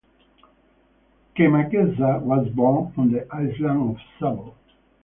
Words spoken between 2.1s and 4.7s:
was born on the island of Savo.